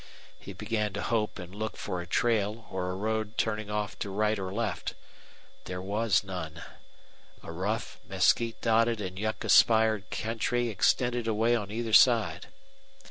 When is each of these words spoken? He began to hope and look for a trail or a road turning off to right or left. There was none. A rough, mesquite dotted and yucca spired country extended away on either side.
He 0.39 0.51
began 0.53 0.93
to 0.93 1.01
hope 1.03 1.37
and 1.37 1.53
look 1.53 1.77
for 1.77 2.01
a 2.01 2.07
trail 2.07 2.65
or 2.71 2.89
a 2.89 2.95
road 2.95 3.37
turning 3.37 3.69
off 3.69 3.99
to 3.99 4.09
right 4.09 4.39
or 4.39 4.51
left. 4.51 4.95
There 5.65 5.79
was 5.79 6.23
none. 6.23 6.63
A 7.43 7.51
rough, 7.51 7.99
mesquite 8.07 8.59
dotted 8.61 8.99
and 8.99 9.19
yucca 9.19 9.49
spired 9.49 10.09
country 10.09 10.69
extended 10.69 11.27
away 11.27 11.55
on 11.55 11.69
either 11.69 11.93
side. 11.93 12.47